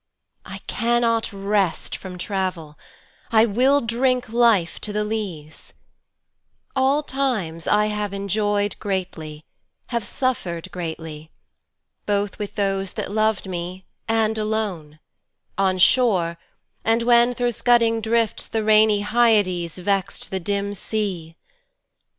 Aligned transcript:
I 0.47 0.57
cannot 0.65 1.31
rest 1.31 1.95
from 1.95 2.17
travel: 2.17 2.75
I 3.31 3.45
will 3.45 3.81
drinkLife 3.83 4.79
to 4.79 4.91
the 4.91 5.03
lees: 5.03 5.75
all 6.75 7.03
times 7.03 7.67
I 7.67 7.85
have 7.85 8.09
enjoy'dGreatly, 8.11 9.43
have 9.89 10.03
suffer'd 10.03 10.71
greatly, 10.71 11.29
both 12.07 12.39
with 12.39 12.55
thoseThat 12.55 13.09
lov'd 13.09 13.47
me, 13.47 13.85
and 14.07 14.39
alone; 14.39 14.97
on 15.55 15.77
shore, 15.77 16.39
and 16.83 17.03
whenThro' 17.03 17.53
scudding 17.53 18.01
drifts 18.01 18.47
the 18.47 18.63
rainy 18.63 19.03
HyadesVex'd 19.03 20.31
the 20.31 20.39
dim 20.39 20.73
sea. 20.73 21.35